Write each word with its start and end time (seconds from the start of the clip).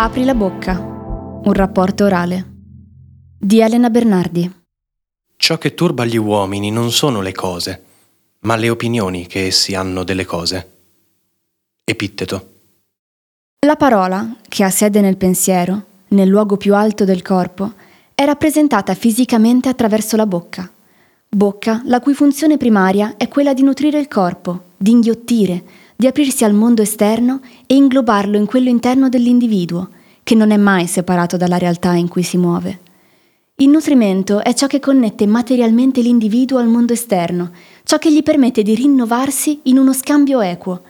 Apri 0.00 0.22
la 0.22 0.34
bocca. 0.36 0.78
Un 0.78 1.52
rapporto 1.52 2.04
orale. 2.04 2.46
Di 3.36 3.60
Elena 3.60 3.90
Bernardi. 3.90 4.48
Ciò 5.34 5.58
che 5.58 5.74
turba 5.74 6.04
gli 6.04 6.16
uomini 6.16 6.70
non 6.70 6.92
sono 6.92 7.20
le 7.20 7.32
cose, 7.32 7.82
ma 8.42 8.54
le 8.54 8.70
opinioni 8.70 9.26
che 9.26 9.46
essi 9.46 9.74
hanno 9.74 10.04
delle 10.04 10.24
cose. 10.24 10.70
Epitteto. 11.82 12.52
La 13.66 13.74
parola, 13.74 14.36
che 14.48 14.62
ha 14.62 14.70
sede 14.70 15.00
nel 15.00 15.16
pensiero, 15.16 15.82
nel 16.10 16.28
luogo 16.28 16.56
più 16.56 16.76
alto 16.76 17.04
del 17.04 17.22
corpo, 17.22 17.72
è 18.14 18.24
rappresentata 18.24 18.94
fisicamente 18.94 19.68
attraverso 19.68 20.14
la 20.14 20.26
bocca. 20.26 20.70
Bocca 21.28 21.82
la 21.86 21.98
cui 21.98 22.14
funzione 22.14 22.56
primaria 22.56 23.16
è 23.16 23.26
quella 23.26 23.52
di 23.52 23.64
nutrire 23.64 23.98
il 23.98 24.06
corpo, 24.06 24.66
di 24.76 24.92
inghiottire, 24.92 25.64
di 26.00 26.06
aprirsi 26.06 26.44
al 26.44 26.54
mondo 26.54 26.80
esterno 26.80 27.40
e 27.66 27.74
inglobarlo 27.74 28.36
in 28.36 28.46
quello 28.46 28.68
interno 28.68 29.08
dell'individuo, 29.08 29.88
che 30.22 30.36
non 30.36 30.52
è 30.52 30.56
mai 30.56 30.86
separato 30.86 31.36
dalla 31.36 31.58
realtà 31.58 31.94
in 31.94 32.06
cui 32.06 32.22
si 32.22 32.36
muove. 32.36 32.78
Il 33.56 33.68
nutrimento 33.68 34.40
è 34.44 34.54
ciò 34.54 34.68
che 34.68 34.78
connette 34.78 35.26
materialmente 35.26 36.00
l'individuo 36.00 36.58
al 36.58 36.68
mondo 36.68 36.92
esterno, 36.92 37.50
ciò 37.82 37.98
che 37.98 38.12
gli 38.12 38.22
permette 38.22 38.62
di 38.62 38.76
rinnovarsi 38.76 39.58
in 39.64 39.76
uno 39.76 39.92
scambio 39.92 40.40
equo. 40.40 40.82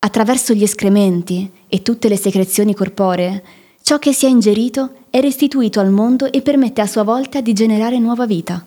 Attraverso 0.00 0.54
gli 0.54 0.64
escrementi 0.64 1.48
e 1.68 1.82
tutte 1.82 2.08
le 2.08 2.16
secrezioni 2.16 2.74
corporee, 2.74 3.44
ciò 3.80 4.00
che 4.00 4.12
si 4.12 4.26
è 4.26 4.28
ingerito 4.28 4.94
è 5.08 5.20
restituito 5.20 5.78
al 5.78 5.92
mondo 5.92 6.32
e 6.32 6.42
permette 6.42 6.80
a 6.80 6.88
sua 6.88 7.04
volta 7.04 7.40
di 7.40 7.52
generare 7.52 8.00
nuova 8.00 8.26
vita. 8.26 8.66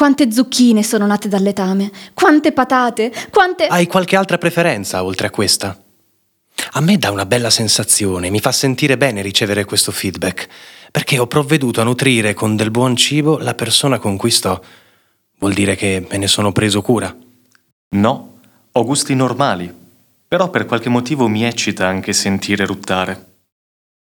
Quante 0.00 0.32
zucchine 0.32 0.82
sono 0.82 1.04
nate 1.04 1.28
dal 1.28 1.42
letame, 1.42 1.90
quante 2.14 2.52
patate, 2.52 3.12
quante... 3.30 3.66
Hai 3.66 3.86
qualche 3.86 4.16
altra 4.16 4.38
preferenza 4.38 5.04
oltre 5.04 5.26
a 5.26 5.30
questa? 5.30 5.78
A 6.70 6.80
me 6.80 6.96
dà 6.96 7.10
una 7.10 7.26
bella 7.26 7.50
sensazione, 7.50 8.30
mi 8.30 8.40
fa 8.40 8.50
sentire 8.50 8.96
bene 8.96 9.20
ricevere 9.20 9.66
questo 9.66 9.92
feedback, 9.92 10.48
perché 10.90 11.18
ho 11.18 11.26
provveduto 11.26 11.82
a 11.82 11.84
nutrire 11.84 12.32
con 12.32 12.56
del 12.56 12.70
buon 12.70 12.96
cibo 12.96 13.36
la 13.36 13.52
persona 13.52 13.98
con 13.98 14.16
cui 14.16 14.30
sto. 14.30 14.64
Vuol 15.38 15.52
dire 15.52 15.76
che 15.76 16.06
me 16.08 16.16
ne 16.16 16.28
sono 16.28 16.50
preso 16.50 16.80
cura. 16.80 17.14
No, 17.90 18.38
ho 18.72 18.84
gusti 18.86 19.14
normali, 19.14 19.70
però 20.26 20.48
per 20.48 20.64
qualche 20.64 20.88
motivo 20.88 21.28
mi 21.28 21.44
eccita 21.44 21.86
anche 21.86 22.14
sentire 22.14 22.64
ruttare. 22.64 23.29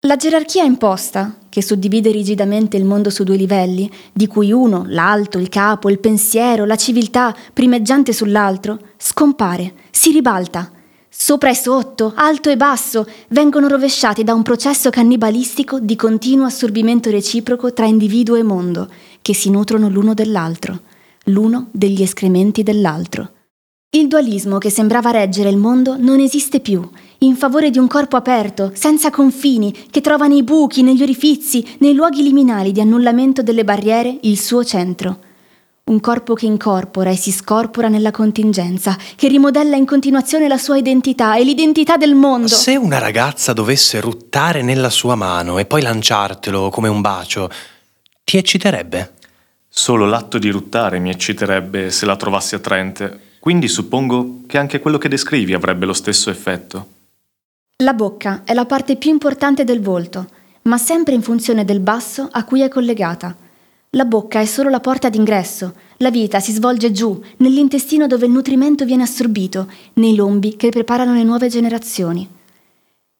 La 0.06 0.18
gerarchia 0.18 0.66
imposta, 0.66 1.38
che 1.48 1.64
suddivide 1.64 2.12
rigidamente 2.12 2.76
il 2.76 2.84
mondo 2.84 3.10
su 3.10 3.24
due 3.24 3.38
livelli, 3.38 3.90
di 4.12 4.28
cui 4.28 4.52
uno, 4.52 4.84
l'alto, 4.90 5.38
il 5.38 5.48
capo, 5.48 5.90
il 5.90 6.00
pensiero, 6.00 6.66
la 6.66 6.76
civiltà, 6.76 7.34
primeggiante 7.54 8.12
sull'altro, 8.12 8.80
scompare, 8.98 9.76
si 9.92 10.12
ribalta. 10.12 10.70
Sopra 11.08 11.52
e 11.52 11.56
sotto, 11.56 12.12
alto 12.18 12.50
e 12.50 12.58
basso, 12.58 13.08
vengono 13.30 13.70
rovesciati 13.70 14.26
da 14.26 14.34
un 14.34 14.42
processo 14.42 14.90
cannibalistico 14.90 15.80
di 15.80 15.96
continuo 15.96 16.48
assorbimento 16.48 17.10
reciproco 17.10 17.72
tra 17.72 17.86
individuo 17.86 18.36
e 18.36 18.44
mondo, 18.44 18.90
che 19.22 19.34
si 19.34 19.50
nutrono 19.50 19.88
l'uno 19.88 20.14
dell'altro, 20.14 20.82
l'uno 21.28 21.70
degli 21.72 22.02
escrementi 22.02 22.62
dell'altro. 22.62 23.30
Il 23.96 24.10
dualismo 24.10 24.58
che 24.58 24.70
sembrava 24.70 25.12
reggere 25.12 25.50
il 25.50 25.56
mondo 25.56 25.96
non 25.98 26.20
esiste 26.20 26.60
più, 26.60 26.86
in 27.24 27.36
favore 27.36 27.70
di 27.70 27.78
un 27.78 27.88
corpo 27.88 28.18
aperto, 28.18 28.72
senza 28.74 29.10
confini, 29.10 29.88
che 29.90 30.02
trova 30.02 30.28
nei 30.28 30.44
buchi, 30.44 30.84
negli 30.84 31.02
orifizi, 31.02 31.66
nei 31.80 31.94
luoghi 31.94 32.22
liminali 32.22 32.72
di 32.72 32.82
annullamento 32.82 33.42
delle 33.42 33.64
barriere 33.64 34.18
il 34.22 34.40
suo 34.40 34.64
centro. 34.64 35.20
Un 35.86 36.00
corpo 36.00 36.34
che 36.34 36.46
incorpora 36.46 37.10
e 37.10 37.18
si 37.18 37.32
scorpora 37.32 37.88
nella 37.88 38.12
contingenza, 38.12 38.98
che 39.16 39.28
rimodella 39.28 39.76
in 39.76 39.86
continuazione 39.86 40.48
la 40.48 40.58
sua 40.58 40.78
identità 40.78 41.36
e 41.36 41.44
l'identità 41.44 41.98
del 41.98 42.16
mondo. 42.16 42.48
Se 42.48 42.76
una 42.76 43.00
ragazza 43.00 43.54
dovesse 43.54 44.00
ruttare 44.00 44.62
nella 44.62 44.90
sua 44.90 45.16
mano 45.16 45.60
e 45.60 45.66
poi 45.66 45.82
lanciartelo 45.82 46.70
come 46.70 46.88
un 46.88 47.02
bacio, 47.02 47.50
ti 48.24 48.38
ecciterebbe? 48.38 49.14
Solo 49.68 50.06
l'atto 50.06 50.38
di 50.38 50.50
ruttare 50.50 51.00
mi 51.00 51.10
ecciterebbe 51.10 51.90
se 51.90 52.06
la 52.06 52.16
trovassi 52.16 52.56
attraente 52.56 53.32
quindi 53.44 53.68
suppongo 53.68 54.44
che 54.48 54.58
anche 54.58 54.80
quello 54.80 54.98
che 54.98 55.10
descrivi 55.10 55.54
avrebbe 55.54 55.86
lo 55.86 55.92
stesso 55.92 56.30
effetto. 56.30 56.93
La 57.84 57.94
bocca 57.94 58.44
è 58.46 58.54
la 58.54 58.66
parte 58.66 58.96
più 58.96 59.12
importante 59.12 59.66
del 59.66 59.82
volto, 59.82 60.28
ma 60.64 60.78
sempre 60.78 61.16
in 61.16 61.22
funzione 61.22 61.66
del 61.66 61.82
basso 61.82 62.30
a 62.32 62.46
cui 62.46 62.62
è 62.62 62.70
collegata. 62.70 63.36
La 63.90 64.06
bocca 64.06 64.40
è 64.40 64.46
solo 64.46 64.70
la 64.70 64.80
porta 64.80 65.10
d'ingresso, 65.10 65.74
la 65.98 66.10
vita 66.10 66.40
si 66.40 66.54
svolge 66.54 66.94
giù, 66.94 67.22
nell'intestino 67.38 68.08
dove 68.08 68.26
il 68.26 68.32
nutrimento 68.32 68.86
viene 68.86 69.04
assorbito, 69.04 69.70
nei 69.96 70.16
lombi 70.16 70.56
che 70.56 70.70
preparano 70.70 71.14
le 71.14 71.24
nuove 71.24 71.50
generazioni. 71.50 72.26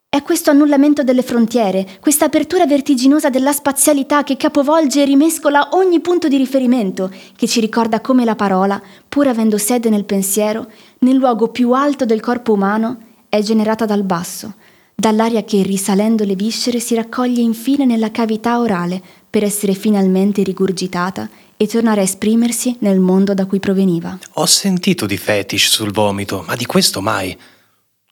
È 0.08 0.22
questo 0.22 0.50
annullamento 0.50 1.02
delle 1.02 1.22
frontiere, 1.22 1.98
questa 2.00 2.24
apertura 2.24 2.64
vertiginosa 2.64 3.28
della 3.28 3.52
spazialità 3.52 4.24
che 4.24 4.38
capovolge 4.38 5.02
e 5.02 5.04
rimescola 5.04 5.68
ogni 5.72 6.00
punto 6.00 6.26
di 6.26 6.38
riferimento, 6.38 7.12
che 7.36 7.46
ci 7.46 7.60
ricorda 7.60 8.00
come 8.00 8.24
la 8.24 8.34
parola, 8.34 8.80
pur 9.06 9.26
avendo 9.26 9.58
sede 9.58 9.90
nel 9.90 10.06
pensiero, 10.06 10.70
nel 11.00 11.16
luogo 11.16 11.48
più 11.48 11.72
alto 11.72 12.06
del 12.06 12.20
corpo 12.20 12.54
umano, 12.54 13.12
è 13.36 13.42
generata 13.42 13.84
dal 13.84 14.04
basso, 14.04 14.54
dall'aria 14.94 15.42
che, 15.42 15.62
risalendo 15.62 16.24
le 16.24 16.36
viscere, 16.36 16.78
si 16.78 16.94
raccoglie 16.94 17.42
infine 17.42 17.84
nella 17.84 18.12
cavità 18.12 18.60
orale 18.60 19.02
per 19.28 19.42
essere 19.42 19.74
finalmente 19.74 20.44
rigurgitata 20.44 21.28
e 21.56 21.66
tornare 21.66 22.00
a 22.00 22.04
esprimersi 22.04 22.76
nel 22.80 23.00
mondo 23.00 23.34
da 23.34 23.46
cui 23.46 23.58
proveniva. 23.58 24.16
Ho 24.34 24.46
sentito 24.46 25.04
di 25.06 25.16
fetish 25.16 25.68
sul 25.68 25.90
vomito, 25.90 26.44
ma 26.46 26.54
di 26.54 26.64
questo 26.64 27.00
mai. 27.00 27.36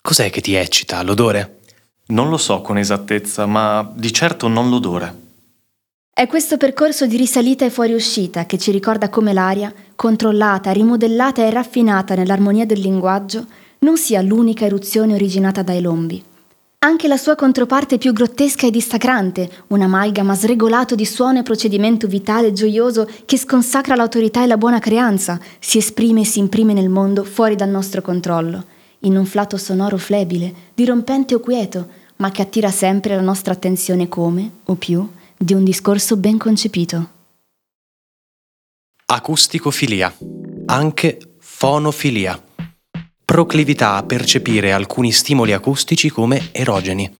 Cos'è 0.00 0.28
che 0.31 0.41
ti 0.41 0.55
eccita? 0.55 1.00
L'odore? 1.03 1.60
Non 2.06 2.28
lo 2.28 2.37
so 2.37 2.60
con 2.60 2.77
esattezza, 2.77 3.47
ma 3.47 3.89
di 3.94 4.12
certo 4.12 4.49
non 4.49 4.71
l'odore. 4.71 5.21
È 6.12 6.27
questo 6.27 6.56
percorso 6.56 7.06
di 7.06 7.16
risalita 7.16 7.65
e 7.65 7.71
fuoriuscita 7.71 8.44
che 8.44 8.59
ci 8.59 8.72
ricorda 8.72 9.09
come 9.09 9.33
l'aria, 9.33 9.72
controllata, 9.94 10.72
rimodellata 10.72 11.43
e 11.43 11.50
raffinata 11.50 12.16
nell'armonia 12.16 12.66
del 12.66 12.81
linguaggio, 12.81 13.47
non 13.82 13.97
sia 13.97 14.22
l'unica 14.22 14.65
eruzione 14.65 15.15
originata 15.15 15.62
dai 15.62 15.81
lombi. 15.81 16.22
Anche 16.84 17.06
la 17.06 17.16
sua 17.16 17.37
controparte 17.37 17.97
più 17.97 18.12
grottesca 18.12 18.66
e 18.66 18.70
dissacrante, 18.72 19.48
un 19.69 19.82
amalgama 19.82 20.34
sregolato 20.34 20.97
di 20.97 21.04
suono 21.04 21.38
e 21.38 21.44
procedimento 21.44 22.09
vitale 22.09 22.48
e 22.48 22.53
gioioso 22.53 23.09
che 23.25 23.37
sconsacra 23.37 23.94
l'autorità 23.94 24.42
e 24.42 24.48
la 24.48 24.56
buona 24.56 24.81
creanza, 24.81 25.38
si 25.60 25.78
esprime 25.78 26.22
e 26.22 26.25
si 26.25 26.41
imprime 26.41 26.72
nel 26.72 26.88
mondo 26.88 27.22
fuori 27.22 27.54
dal 27.54 27.69
nostro 27.69 28.03
controllo, 28.03 28.65
in 29.00 29.16
un 29.16 29.26
flato 29.26 29.56
sonoro 29.56 29.97
flebile, 29.97 30.53
dirompente 30.75 31.37
o 31.37 31.41
quieto, 31.41 31.88
ma 32.16 32.32
che 32.32 32.42
attira 32.42 32.71
sempre 32.71 33.15
la 33.15 33.21
nostra 33.21 33.53
attenzione 33.53 34.09
come, 34.09 34.50
o 34.65 34.75
più, 34.75 35.09
di 35.37 35.54
un 35.54 35.62
discorso 35.62 36.16
ben 36.16 36.37
concepito. 36.37 37.10
Acusticofilia, 39.06 40.12
anche 40.66 41.19
fonofilia, 41.38 42.41
proclività 43.32 43.94
a 43.94 44.03
percepire 44.03 44.72
alcuni 44.72 45.10
stimoli 45.10 45.54
acustici 45.54 46.10
come 46.10 46.50
erogeni. 46.53 47.10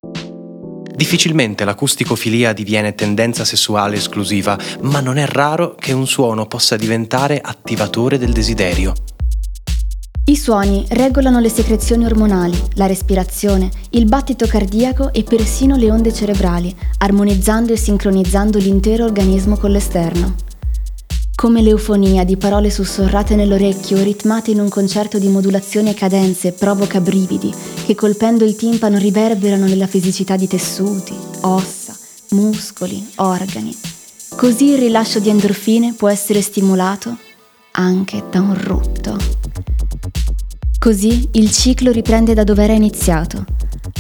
Difficilmente 0.95 1.65
l'acusticofilia 1.65 2.53
diviene 2.53 2.95
tendenza 2.95 3.47
sessuale 3.47 3.97
esclusiva, 3.97 4.59
ma 4.83 5.01
non 5.01 5.17
è 5.17 5.25
raro 5.25 5.75
che 5.75 5.93
un 5.93 6.07
suono 6.07 6.45
possa 6.45 6.77
diventare 6.77 7.41
attivatore 7.43 8.19
del 8.19 8.33
desiderio. 8.33 8.93
I 10.27 10.37
suoni 10.37 10.85
regolano 10.91 11.41
le 11.41 11.49
secrezioni 11.49 12.05
ormonali, 12.05 12.61
la 12.75 12.85
respirazione, 12.85 13.71
il 13.93 14.05
battito 14.05 14.47
cardiaco 14.47 15.15
e 15.15 15.23
persino 15.23 15.77
le 15.77 15.91
onde 15.91 16.13
cerebrali, 16.13 16.77
armonizzando 16.99 17.73
e 17.73 17.79
sincronizzando 17.79 18.59
l'intero 18.59 19.07
organismo 19.07 19.57
con 19.57 19.71
l'esterno. 19.71 20.35
Come 21.43 21.61
l'eufonia 21.61 22.23
di 22.23 22.37
parole 22.37 22.71
sussurrate 22.71 23.35
nell'orecchio 23.35 24.01
ritmate 24.01 24.53
in 24.53 24.61
un 24.61 24.69
concerto 24.69 25.19
di 25.19 25.27
modulazioni 25.27 25.91
e 25.91 25.95
cadenze 25.95 26.53
provoca 26.53 27.01
brividi 27.01 27.53
che 27.85 27.97
colpendo 27.97 28.45
il 28.45 28.55
timpano 28.55 28.97
riverberano 28.97 29.67
nella 29.67 29.89
fisicità 29.89 30.37
di 30.37 30.47
tessuti, 30.47 31.13
ossa, 31.41 31.99
muscoli, 32.31 33.05
organi. 33.17 33.77
Così 34.37 34.67
il 34.67 34.79
rilascio 34.79 35.19
di 35.19 35.31
endorfine 35.31 35.95
può 35.95 36.09
essere 36.09 36.41
stimolato 36.43 37.17
anche 37.73 38.23
da 38.31 38.41
un 38.41 38.57
rutto. 38.57 39.17
Così 40.79 41.29
il 41.33 41.51
ciclo 41.51 41.91
riprende 41.91 42.35
da 42.35 42.45
dove 42.45 42.63
era 42.63 42.73
iniziato. 42.73 43.45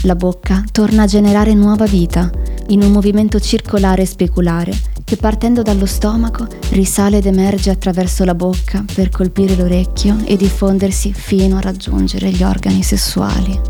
La 0.02 0.14
bocca 0.14 0.62
torna 0.70 1.02
a 1.02 1.06
generare 1.06 1.55
nuova 1.55 1.87
vita, 1.87 2.31
in 2.69 2.82
un 2.82 2.93
movimento 2.93 3.40
circolare 3.40 4.02
e 4.02 4.06
speculare 4.06 4.91
che 5.12 5.19
partendo 5.19 5.61
dallo 5.61 5.85
stomaco 5.85 6.47
risale 6.70 7.19
ed 7.19 7.26
emerge 7.26 7.69
attraverso 7.69 8.25
la 8.25 8.35
bocca 8.35 8.82
per 8.94 9.11
colpire 9.11 9.55
l'orecchio 9.55 10.17
e 10.25 10.38
diffondersi 10.38 11.12
fino 11.12 11.59
a 11.59 11.61
raggiungere 11.61 12.31
gli 12.31 12.43
organi 12.43 12.82
sessuali. 12.82 13.61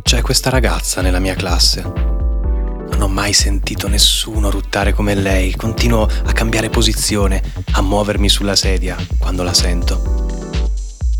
C'è 0.00 0.20
questa 0.20 0.50
ragazza 0.50 1.00
nella 1.00 1.18
mia 1.18 1.34
classe. 1.34 1.82
Non 1.82 3.00
ho 3.00 3.08
mai 3.08 3.32
sentito 3.32 3.88
nessuno 3.88 4.50
ruttare 4.50 4.92
come 4.92 5.16
lei. 5.16 5.56
Continuo 5.56 6.04
a 6.04 6.32
cambiare 6.32 6.70
posizione, 6.70 7.42
a 7.72 7.82
muovermi 7.82 8.28
sulla 8.28 8.54
sedia 8.54 8.96
quando 9.18 9.42
la 9.42 9.52
sento. 9.52 10.26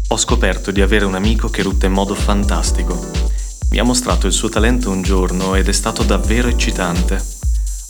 Ho 0.06 0.16
scoperto 0.16 0.70
di 0.70 0.82
avere 0.82 1.04
un 1.04 1.16
amico 1.16 1.48
che 1.48 1.62
rutta 1.62 1.86
in 1.86 1.92
modo 1.92 2.14
fantastico. 2.14 2.96
Mi 3.70 3.80
ha 3.80 3.82
mostrato 3.82 4.28
il 4.28 4.32
suo 4.32 4.48
talento 4.48 4.88
un 4.88 5.02
giorno 5.02 5.56
ed 5.56 5.66
è 5.66 5.72
stato 5.72 6.04
davvero 6.04 6.46
eccitante. 6.46 7.37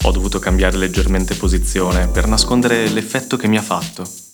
Ho 0.04 0.10
dovuto 0.10 0.38
cambiare 0.38 0.76
leggermente 0.76 1.34
posizione 1.34 2.08
per 2.08 2.26
nascondere 2.26 2.88
l'effetto 2.88 3.36
che 3.36 3.48
mi 3.48 3.58
ha 3.58 3.62
fatto. 3.62 4.27